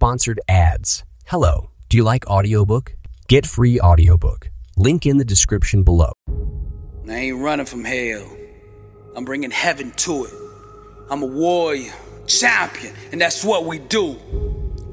sponsored 0.00 0.40
ads. 0.48 1.04
Hello, 1.26 1.68
do 1.90 1.98
you 1.98 2.02
like 2.02 2.26
audiobook? 2.26 2.94
Get 3.28 3.44
free 3.44 3.78
audiobook. 3.78 4.50
Link 4.78 5.04
in 5.04 5.18
the 5.18 5.26
description 5.26 5.82
below. 5.82 6.12
I 7.06 7.12
ain't 7.12 7.36
running 7.36 7.66
from 7.66 7.84
hell. 7.84 8.26
I'm 9.14 9.26
bringing 9.26 9.50
heaven 9.50 9.90
to 9.90 10.24
it. 10.24 10.32
I'm 11.10 11.22
a 11.22 11.26
warrior, 11.26 11.92
champion, 12.26 12.94
and 13.12 13.20
that's 13.20 13.44
what 13.44 13.66
we 13.66 13.78
do. 13.78 14.16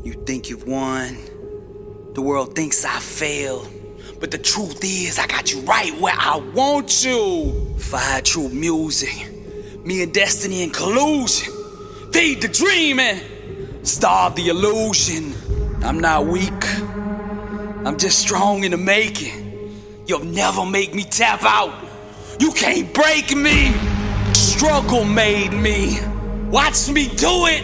You 0.04 0.12
think 0.26 0.50
you've 0.50 0.68
won? 0.68 1.16
The 2.14 2.22
world 2.22 2.54
thinks 2.54 2.84
I 2.84 3.00
failed. 3.00 3.70
But 4.20 4.32
the 4.32 4.38
truth 4.38 4.84
is, 4.84 5.20
I 5.20 5.28
got 5.28 5.54
you 5.54 5.62
right 5.62 5.98
where 6.02 6.18
I 6.20 6.36
want 6.54 7.06
you. 7.06 7.76
Fire 7.80 8.22
true 8.22 8.50
music. 8.50 9.34
Me 9.86 10.04
and 10.04 10.14
Destiny 10.14 10.64
in 10.64 10.72
collusion. 10.72 11.54
Feed 12.12 12.42
the 12.42 12.50
dream 12.50 13.00
and 13.00 13.37
starve 13.88 14.36
the 14.36 14.50
illusion. 14.50 15.34
I'm 15.84 16.00
not 16.00 16.26
weak. 16.26 16.64
I'm 17.86 17.98
just 17.98 18.20
strong 18.20 18.64
in 18.64 18.72
the 18.72 18.78
making. 18.78 19.74
You'll 20.06 20.26
never 20.26 20.66
make 20.66 20.94
me 20.94 21.04
tap 21.04 21.44
out. 21.44 21.74
You 22.40 22.52
can't 22.52 22.94
break 22.94 23.36
me. 23.36 23.74
Struggle 24.34 25.06
made 25.06 25.54
me. 25.54 26.00
Watch 26.50 26.90
me 26.90 27.08
do 27.08 27.46
it. 27.48 27.64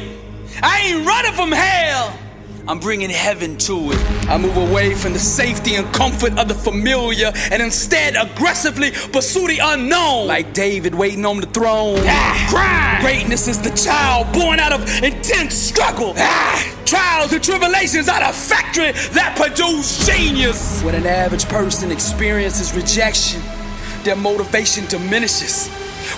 I 0.62 0.80
ain't 0.82 1.06
running 1.06 1.34
from 1.34 1.52
hell. 1.52 2.18
I'm 2.66 2.80
bringing 2.80 3.10
heaven 3.10 3.58
to 3.58 3.92
it. 3.92 4.30
I 4.30 4.38
move 4.38 4.56
away 4.56 4.96
from 4.96 5.12
the 5.12 5.20
safety 5.20 5.76
and 5.76 5.86
comfort 5.94 6.40
of 6.40 6.48
the 6.48 6.54
familiar 6.54 7.34
and 7.52 7.62
instead 7.62 8.16
aggressively 8.16 8.92
pursue 9.12 9.48
the 9.48 9.60
unknown. 9.62 10.28
Like 10.28 10.54
David 10.54 10.96
waiting 10.96 11.26
on 11.26 11.42
the 11.42 11.48
throne. 11.48 12.00
Ah, 12.04 12.48
crime. 12.50 13.02
Greatness 13.02 13.50
is 13.50 13.62
the 13.62 13.70
child 13.72 14.32
born 14.34 14.62
out 14.62 14.72
of 14.72 15.04
intense 15.04 15.56
struggle. 15.56 16.14
Ah, 16.16 16.84
trials 16.86 17.34
and 17.34 17.44
tribulations 17.44 18.08
are 18.08 18.26
the 18.26 18.32
factory 18.32 18.94
that 19.12 19.36
produce 19.36 20.06
genius. 20.08 20.82
When 20.84 20.96
an 20.96 21.06
average 21.06 21.46
person 21.50 21.92
experiences 21.92 22.74
rejection, 22.74 23.42
their 24.04 24.16
motivation 24.16 24.86
diminishes. 24.86 25.68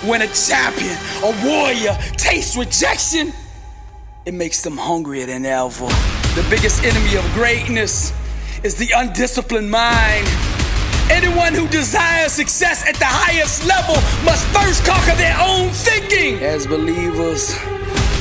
When 0.05 0.21
a 0.21 0.27
champion, 0.27 0.95
a 1.23 1.31
warrior, 1.43 1.97
tastes 2.17 2.55
rejection, 2.55 3.33
it 4.27 4.35
makes 4.35 4.61
them 4.61 4.77
hungrier 4.77 5.25
than 5.25 5.43
ever. 5.45 6.24
The 6.35 6.45
biggest 6.49 6.83
enemy 6.83 7.15
of 7.15 7.23
greatness 7.33 8.11
is 8.61 8.75
the 8.75 8.91
undisciplined 8.93 9.71
mind. 9.71 10.27
Anyone 11.09 11.53
who 11.53 11.65
desires 11.69 12.33
success 12.33 12.85
at 12.85 12.95
the 12.95 13.05
highest 13.05 13.65
level 13.65 13.95
must 14.25 14.43
first 14.47 14.83
conquer 14.83 15.15
their 15.15 15.37
own 15.39 15.69
thinking. 15.69 16.43
As 16.43 16.67
believers, 16.67 17.55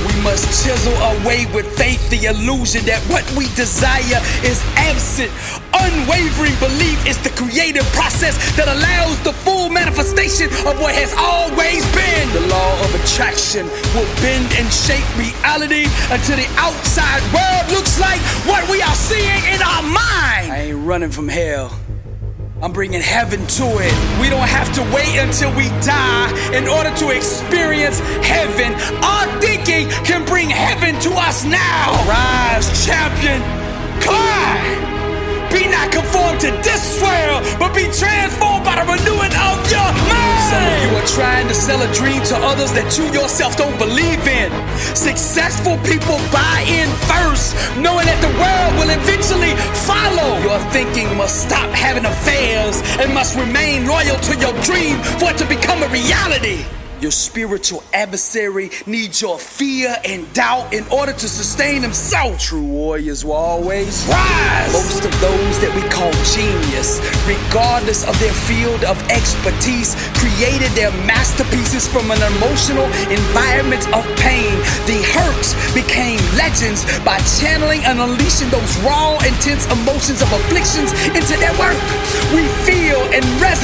we 0.06 0.15
must 0.23 0.47
chisel 0.62 0.95
away 1.19 1.47
with 1.53 1.67
faith 1.77 2.09
the 2.11 2.27
illusion 2.27 2.87
that 2.87 3.03
what 3.11 3.27
we 3.34 3.47
desire 3.56 4.23
is 4.47 4.62
absent. 4.77 5.33
Unwavering 5.75 6.55
belief 6.61 7.03
is 7.06 7.19
the 7.19 7.30
creative 7.34 7.84
process 7.92 8.39
that 8.55 8.70
allows 8.70 9.19
the 9.27 9.33
full 9.33 9.69
manifestation 9.69 10.47
of 10.70 10.78
what 10.78 10.94
has 10.94 11.11
always 11.19 11.83
been. 11.91 12.31
The 12.31 12.47
law 12.47 12.72
of 12.86 12.94
attraction 12.94 13.66
will 13.91 14.06
bend 14.22 14.47
and 14.55 14.70
shape 14.70 15.06
reality 15.19 15.91
until 16.14 16.39
the 16.39 16.47
outside 16.62 17.22
world 17.34 17.66
looks 17.75 17.98
like 17.98 18.20
what 18.47 18.62
we 18.70 18.83
are 18.83 18.94
seeing 18.94 19.42
in 19.50 19.61
our 19.62 19.83
mind. 19.83 20.47
I 20.55 20.70
ain't 20.70 20.86
running 20.86 21.11
from 21.11 21.28
hell. 21.28 21.75
I'm 22.62 22.72
bringing 22.72 23.03
heaven 23.03 23.44
to 23.59 23.66
it. 23.83 23.94
We 24.22 24.31
don't 24.31 24.48
have 24.48 24.72
to 24.78 24.83
wait 24.94 25.19
until 25.19 25.50
we 25.56 25.69
die 25.83 26.31
in 26.55 26.69
order 26.69 26.94
to 27.03 27.11
experience 27.11 27.98
heaven. 28.22 28.72
Our 29.03 29.27
thinking 29.41 29.91
can 30.06 30.25
bring 30.25 30.48
heaven 30.48 30.98
to 31.00 31.11
us 31.19 31.44
now. 31.44 31.92
Rise, 32.09 32.86
champion. 32.86 33.42
Climb. 34.00 34.94
Be 35.55 35.70
not 35.70 35.92
conformed 35.92 36.41
to 36.41 36.50
this 36.66 36.98
world, 36.98 37.47
but 37.62 37.70
be 37.78 37.86
transformed 37.86 38.66
by 38.66 38.74
the 38.74 38.83
renewing 38.91 39.30
of 39.38 39.56
your 39.70 39.91
mind. 40.10 40.42
Some 40.50 40.66
of 40.66 40.74
you 40.83 40.91
are 40.98 41.06
trying 41.15 41.47
to 41.47 41.54
sell 41.54 41.78
a 41.78 41.87
dream 41.94 42.20
to 42.34 42.37
others 42.42 42.72
that 42.75 42.98
you 42.98 43.06
yourself 43.15 43.56
don't 43.56 43.78
believe 43.78 44.26
in. 44.26 44.50
Successful 44.98 45.78
people 45.87 46.19
buy 46.34 46.66
in 46.66 46.91
first, 47.06 47.54
knowing 47.78 48.06
that 48.10 48.19
the 48.19 48.34
world 48.34 48.72
will 48.82 48.91
eventually 48.91 49.54
follow. 49.87 50.43
Your 50.43 50.59
thinking 50.75 51.06
must 51.16 51.47
stop 51.47 51.70
having 51.70 52.04
affairs 52.04 52.82
and 52.98 53.14
must 53.14 53.38
remain 53.38 53.87
loyal 53.87 54.19
to 54.26 54.34
your 54.43 54.54
dream 54.66 54.98
for 55.22 55.31
it 55.31 55.38
to 55.38 55.47
become 55.47 55.84
a 55.84 55.88
reality. 55.94 56.66
Your 57.04 57.12
spiritual 57.12 57.84
adversary 57.92 58.70
needs 58.87 59.20
your 59.20 59.38
fear 59.38 59.94
and 60.06 60.25
doubt 60.32 60.72
in 60.72 60.88
order 60.88 61.12
to 61.12 61.28
sustain 61.28 61.82
himself. 61.82 62.41
True 62.41 62.65
warriors 62.65 63.26
will 63.26 63.37
always 63.37 64.06
rise. 64.09 64.72
Most 64.72 65.04
of 65.04 65.12
those 65.20 65.60
that 65.60 65.69
we 65.76 65.84
call 65.93 66.09
genius, 66.32 67.04
regardless 67.28 68.09
of 68.09 68.16
their 68.25 68.32
field 68.48 68.88
of 68.88 68.97
expertise, 69.12 69.93
created 70.16 70.72
their 70.72 70.97
masterpieces 71.04 71.84
from 71.84 72.09
an 72.09 72.25
emotional 72.41 72.88
environment 73.12 73.84
of 73.93 74.00
pain. 74.16 74.56
The 74.88 74.97
hurts 75.12 75.53
became 75.76 76.16
legends 76.41 76.88
by 77.04 77.20
channeling 77.37 77.84
and 77.84 78.00
unleashing 78.00 78.48
those 78.48 78.72
raw, 78.81 79.20
intense 79.28 79.69
emotions 79.69 80.25
of 80.25 80.32
afflictions 80.32 80.97
into 81.12 81.37
their 81.37 81.53
work. 81.60 81.76
We 82.32 82.48
feel 82.64 82.94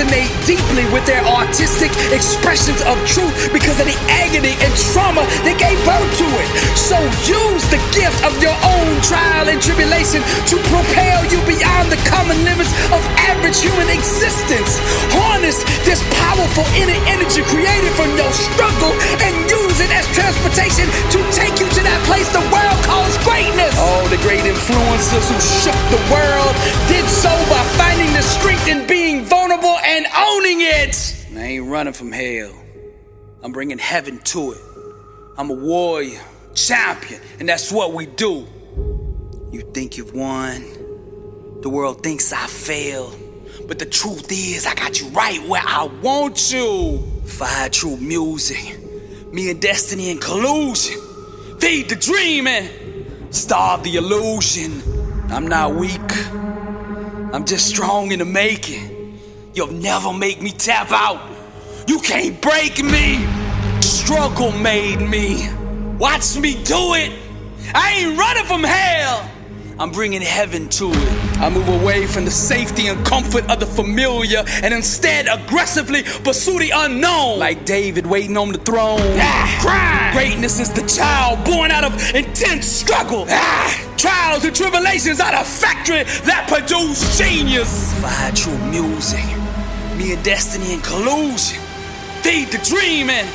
resonate 0.00 0.32
deeply 0.46 0.84
with 0.92 1.04
their 1.04 1.20
artistic 1.24 1.90
expressions 2.12 2.80
of 2.88 2.96
truth 3.06 3.52
because 3.52 3.78
of 3.80 3.86
the 3.86 3.96
agony 4.08 4.56
and 4.64 4.72
trauma 4.92 5.24
that 5.44 5.56
gave 5.60 5.76
birth 5.84 6.08
to 6.16 6.26
it. 6.40 6.48
So 6.76 6.96
use 7.28 7.64
the 7.68 7.80
gift 7.92 8.16
of 8.24 8.32
your 8.40 8.56
own 8.64 8.96
trial 9.04 9.48
and 9.48 9.60
tribulation 9.60 10.24
to 10.48 10.56
propel 10.72 11.20
you 11.28 11.40
beyond 11.44 11.92
the 11.92 12.00
common 12.08 12.40
limits 12.48 12.72
of 12.88 13.00
average 13.28 13.60
human 13.60 13.92
existence. 13.92 14.80
Harness 15.12 15.60
this 15.84 16.00
powerful 16.16 16.64
inner 16.80 16.96
energy 17.04 17.44
created 17.44 17.92
from 17.92 18.08
your 18.16 18.32
struggle 18.32 18.92
and 19.20 19.34
use 19.52 19.78
it 19.84 19.90
as 19.92 20.08
transportation 20.16 20.88
to 21.12 21.18
take 21.32 21.60
you 21.60 21.68
to 21.76 21.80
that 21.84 22.00
place 22.08 22.28
the 22.32 22.44
world 22.48 22.78
calls 22.88 23.16
greatness. 23.28 23.76
All 23.76 24.06
the 24.08 24.20
great 24.24 24.44
influencers 24.48 25.28
who 25.28 25.36
shook 25.40 25.76
the 25.92 26.00
world 26.08 26.19
owning 30.40 30.60
it. 30.62 31.26
I 31.36 31.40
ain't 31.40 31.66
running 31.66 31.92
from 31.92 32.12
hell. 32.12 32.52
I'm 33.42 33.52
bringing 33.52 33.78
heaven 33.78 34.18
to 34.18 34.52
it. 34.52 34.60
I'm 35.36 35.50
a 35.50 35.54
warrior, 35.54 36.20
champion, 36.54 37.20
and 37.38 37.48
that's 37.48 37.70
what 37.70 37.92
we 37.92 38.06
do. 38.06 38.46
You 39.50 39.60
think 39.74 39.98
you've 39.98 40.14
won? 40.14 40.64
The 41.60 41.68
world 41.68 42.02
thinks 42.02 42.32
I 42.32 42.46
failed. 42.46 43.16
But 43.68 43.78
the 43.78 43.84
truth 43.84 44.32
is, 44.32 44.66
I 44.66 44.74
got 44.74 44.98
you 45.00 45.08
right 45.08 45.46
where 45.46 45.62
I 45.64 45.84
want 46.02 46.50
you. 46.52 46.98
Fire 47.26 47.68
true 47.68 47.98
music. 47.98 48.78
Me 49.32 49.50
and 49.50 49.60
Destiny 49.60 50.10
in 50.10 50.18
collusion. 50.18 50.98
Feed 51.58 51.90
the 51.90 51.96
dream 51.96 52.46
and 52.46 53.34
starve 53.34 53.82
the 53.82 53.96
illusion. 53.96 54.82
I'm 55.30 55.46
not 55.46 55.74
weak. 55.74 56.00
I'm 57.34 57.44
just 57.44 57.68
strong 57.68 58.10
in 58.10 58.20
the 58.20 58.24
making. 58.24 58.99
You'll 59.52 59.72
never 59.72 60.12
make 60.12 60.40
me 60.40 60.50
tap 60.50 60.92
out. 60.92 61.20
You 61.88 61.98
can't 62.00 62.40
break 62.40 62.82
me. 62.84 63.26
Struggle 63.80 64.52
made 64.52 65.00
me. 65.00 65.48
Watch 65.98 66.36
me 66.36 66.54
do 66.62 66.94
it. 66.94 67.12
I 67.74 67.92
ain't 67.98 68.18
running 68.18 68.44
from 68.44 68.62
hell. 68.62 69.28
I'm 69.80 69.90
bringing 69.90 70.22
heaven 70.22 70.68
to 70.68 70.90
it. 70.90 71.38
I 71.38 71.48
move 71.48 71.68
away 71.68 72.06
from 72.06 72.26
the 72.26 72.30
safety 72.30 72.88
and 72.88 73.04
comfort 73.04 73.50
of 73.50 73.60
the 73.60 73.66
familiar 73.66 74.44
and 74.62 74.74
instead 74.74 75.26
aggressively 75.26 76.02
pursue 76.02 76.58
the 76.58 76.70
unknown. 76.74 77.38
Like 77.38 77.64
David 77.64 78.06
waiting 78.06 78.36
on 78.36 78.52
the 78.52 78.58
throne. 78.58 79.00
Ah. 79.16 80.10
Greatness 80.12 80.60
is 80.60 80.70
the 80.72 80.86
child 80.86 81.44
born 81.44 81.70
out 81.70 81.84
of 81.84 82.14
intense 82.14 82.66
struggle. 82.66 83.24
Ah, 83.28 83.89
trials 84.00 84.44
and 84.44 84.56
tribulations 84.56 85.20
are 85.20 85.32
the 85.32 85.44
factory 85.44 86.04
that 86.24 86.46
produce 86.48 87.18
genius. 87.18 87.92
Fire 88.00 88.32
true 88.32 88.56
music. 88.70 89.24
Me 89.98 90.14
and 90.14 90.24
Destiny 90.24 90.72
in 90.72 90.80
collusion. 90.80 91.60
Feed 92.22 92.48
the 92.48 92.58
dream 92.64 93.10
and 93.10 93.28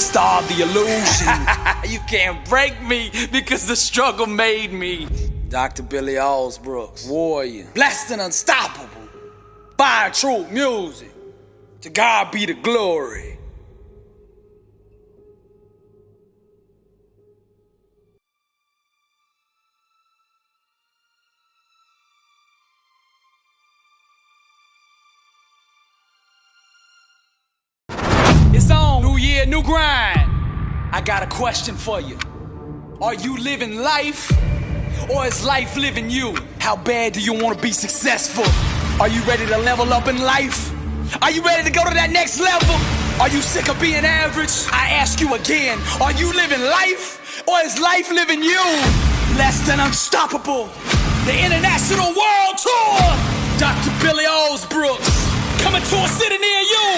starve 0.00 0.46
the 0.48 0.62
illusion. 0.62 1.90
you 1.92 2.00
can't 2.08 2.44
break 2.48 2.82
me 2.82 3.10
because 3.30 3.66
the 3.66 3.76
struggle 3.76 4.26
made 4.26 4.72
me. 4.72 5.06
Dr. 5.48 5.82
Billy 5.82 6.14
Alsbrooks, 6.14 7.08
warrior, 7.08 7.68
blessed 7.74 8.12
and 8.12 8.22
unstoppable. 8.22 8.88
Fire 9.76 10.10
true 10.10 10.46
music. 10.48 11.10
To 11.82 11.90
God 11.90 12.30
be 12.30 12.46
the 12.46 12.54
glory. 12.54 13.31
Grind. 29.62 30.30
I 30.92 31.00
got 31.04 31.22
a 31.22 31.26
question 31.26 31.74
for 31.74 32.00
you. 32.00 32.18
Are 33.00 33.14
you 33.14 33.36
living 33.38 33.76
life 33.76 34.30
or 35.10 35.26
is 35.26 35.44
life 35.44 35.76
living 35.76 36.10
you? 36.10 36.34
How 36.58 36.76
bad 36.76 37.12
do 37.14 37.20
you 37.20 37.32
want 37.32 37.56
to 37.56 37.62
be 37.62 37.72
successful? 37.72 38.44
Are 39.00 39.08
you 39.08 39.22
ready 39.22 39.46
to 39.46 39.58
level 39.58 39.92
up 39.92 40.08
in 40.08 40.18
life? 40.20 40.70
Are 41.22 41.30
you 41.30 41.42
ready 41.42 41.64
to 41.64 41.70
go 41.70 41.84
to 41.84 41.94
that 41.94 42.10
next 42.10 42.40
level? 42.40 42.74
Are 43.20 43.28
you 43.28 43.42
sick 43.42 43.68
of 43.68 43.80
being 43.80 44.04
average? 44.04 44.66
I 44.72 44.90
ask 44.90 45.20
you 45.20 45.34
again, 45.34 45.78
are 46.00 46.12
you 46.12 46.32
living 46.32 46.60
life 46.60 47.42
or 47.48 47.60
is 47.60 47.80
life 47.80 48.10
living 48.10 48.42
you? 48.42 48.62
Less 49.36 49.66
than 49.66 49.80
unstoppable. 49.80 50.70
The 51.24 51.36
International 51.38 52.10
World 52.14 52.56
Tour. 52.58 53.42
Dr. 53.58 53.92
Billy 54.02 54.24
Alsbrooks 54.24 55.32
coming 55.62 55.82
to 55.82 55.96
a 56.02 56.08
city 56.08 56.38
near 56.38 56.62
you. 56.74 56.88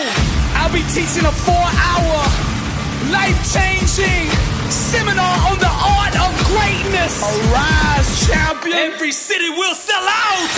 I'll 0.56 0.72
be 0.72 0.82
teaching 0.94 1.26
a 1.26 1.34
four 1.44 1.60
hour, 1.60 2.20
changing 3.52 4.30
seminar 4.70 5.50
on 5.50 5.58
the 5.58 5.68
art 5.68 6.14
of 6.16 6.32
greatness. 6.48 7.22
Arise, 7.22 8.26
champion. 8.26 8.76
Every 8.92 9.12
city 9.12 9.50
will 9.50 9.74
sell 9.74 10.02
out. 10.02 10.48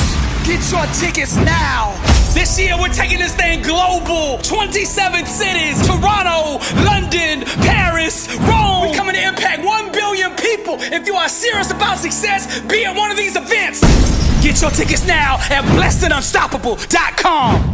Get 0.44 0.70
your 0.70 0.86
tickets 0.94 1.36
now. 1.36 1.94
This 2.32 2.58
year 2.58 2.76
we're 2.78 2.92
taking 2.92 3.18
this 3.18 3.34
thing 3.34 3.62
global. 3.62 4.38
27 4.38 5.26
cities 5.26 5.84
Toronto, 5.86 6.60
London, 6.84 7.44
Paris, 7.64 8.28
Rome. 8.46 8.82
We're 8.88 8.94
coming 8.94 9.14
to 9.14 9.22
impact 9.22 9.64
1 9.64 9.92
billion 9.92 10.30
people. 10.36 10.76
If 10.78 11.06
you 11.06 11.14
are 11.16 11.28
serious 11.28 11.70
about 11.70 11.98
success, 11.98 12.60
be 12.62 12.84
at 12.84 12.96
one 12.96 13.10
of 13.10 13.16
these 13.16 13.36
events. 13.36 13.80
Get 14.42 14.60
your 14.60 14.70
tickets 14.70 15.06
now 15.06 15.38
at 15.50 15.64
blessedandunstoppable.com. 15.74 17.72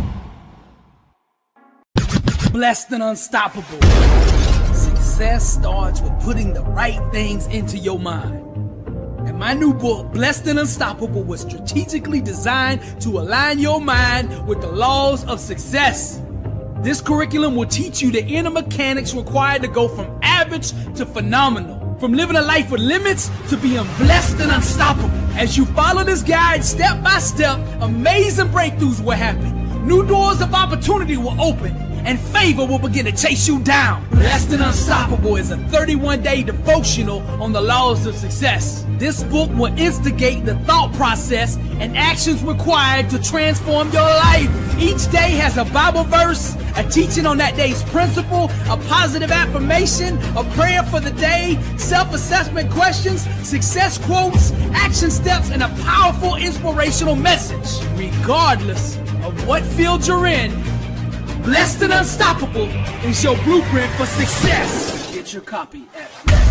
Blessed 2.52 2.92
and 2.92 3.02
Unstoppable. 3.02 4.41
Success 5.12 5.52
starts 5.52 6.00
with 6.00 6.18
putting 6.22 6.54
the 6.54 6.62
right 6.62 6.98
things 7.12 7.46
into 7.48 7.76
your 7.76 7.98
mind. 7.98 8.34
And 9.28 9.38
my 9.38 9.52
new 9.52 9.74
book, 9.74 10.10
Blessed 10.10 10.46
and 10.46 10.58
Unstoppable, 10.58 11.22
was 11.22 11.42
strategically 11.42 12.22
designed 12.22 12.80
to 13.02 13.18
align 13.18 13.58
your 13.58 13.78
mind 13.78 14.46
with 14.46 14.62
the 14.62 14.72
laws 14.72 15.22
of 15.26 15.38
success. 15.38 16.22
This 16.78 17.02
curriculum 17.02 17.56
will 17.56 17.66
teach 17.66 18.00
you 18.00 18.10
the 18.10 18.24
inner 18.24 18.48
mechanics 18.48 19.12
required 19.12 19.60
to 19.62 19.68
go 19.68 19.86
from 19.86 20.18
average 20.22 20.70
to 20.96 21.04
phenomenal, 21.04 21.94
from 22.00 22.14
living 22.14 22.36
a 22.36 22.42
life 22.42 22.70
with 22.70 22.80
limits 22.80 23.30
to 23.50 23.58
being 23.58 23.84
blessed 23.98 24.40
and 24.40 24.50
unstoppable. 24.50 25.10
As 25.36 25.58
you 25.58 25.66
follow 25.66 26.04
this 26.04 26.22
guide 26.22 26.64
step 26.64 27.02
by 27.04 27.18
step, 27.18 27.60
amazing 27.82 28.48
breakthroughs 28.48 29.04
will 29.04 29.10
happen. 29.10 29.86
New 29.86 30.06
doors 30.06 30.40
of 30.40 30.54
opportunity 30.54 31.18
will 31.18 31.38
open 31.38 31.91
and 32.04 32.18
favor 32.18 32.64
will 32.64 32.78
begin 32.78 33.04
to 33.06 33.12
chase 33.12 33.46
you 33.46 33.60
down. 33.60 34.06
Blessed 34.10 34.52
and 34.52 34.62
Unstoppable 34.62 35.36
is 35.36 35.50
a 35.50 35.56
31 35.68 36.22
day 36.22 36.42
devotional 36.42 37.20
on 37.42 37.52
the 37.52 37.60
laws 37.60 38.06
of 38.06 38.14
success. 38.14 38.84
This 38.98 39.22
book 39.24 39.50
will 39.54 39.76
instigate 39.78 40.44
the 40.44 40.54
thought 40.60 40.92
process 40.94 41.56
and 41.80 41.96
actions 41.96 42.42
required 42.42 43.10
to 43.10 43.22
transform 43.22 43.90
your 43.90 44.02
life. 44.02 44.50
Each 44.78 45.10
day 45.10 45.32
has 45.32 45.56
a 45.56 45.64
Bible 45.66 46.04
verse, 46.04 46.56
a 46.76 46.88
teaching 46.88 47.26
on 47.26 47.36
that 47.38 47.56
day's 47.56 47.82
principle, 47.84 48.50
a 48.68 48.76
positive 48.88 49.30
affirmation, 49.30 50.18
a 50.36 50.44
prayer 50.54 50.82
for 50.84 51.00
the 51.00 51.10
day, 51.12 51.58
self 51.76 52.14
assessment 52.14 52.70
questions, 52.70 53.22
success 53.46 53.98
quotes, 53.98 54.52
action 54.72 55.10
steps, 55.10 55.50
and 55.50 55.62
a 55.62 55.68
powerful 55.82 56.36
inspirational 56.36 57.16
message. 57.16 57.84
Regardless 57.96 58.96
of 59.24 59.46
what 59.46 59.62
field 59.62 60.06
you're 60.06 60.26
in, 60.26 60.50
Blessed 61.44 61.82
and 61.82 61.92
Unstoppable 61.92 62.68
is 63.04 63.24
your 63.24 63.36
blueprint 63.42 63.92
for 63.94 64.06
success. 64.06 65.12
Get 65.12 65.32
your 65.32 65.42
copy 65.42 65.82
at 65.94 66.41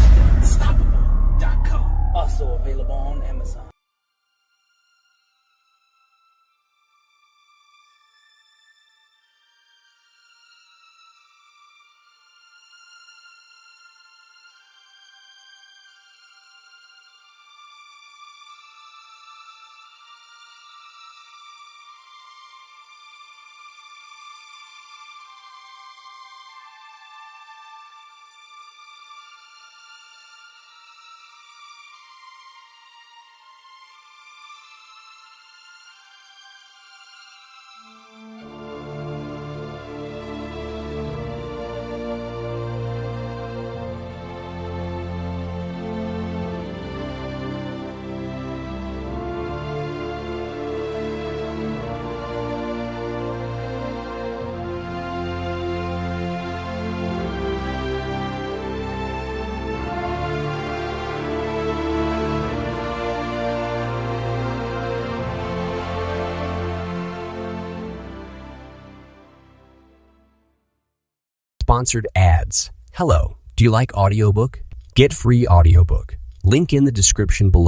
Sponsored 71.71 72.07
ads. 72.17 72.69
Hello, 72.91 73.37
do 73.55 73.63
you 73.63 73.71
like 73.71 73.93
audiobook? 73.93 74.61
Get 74.93 75.13
free 75.13 75.47
audiobook. 75.47 76.17
Link 76.43 76.73
in 76.73 76.83
the 76.83 76.91
description 76.91 77.49
below. 77.49 77.61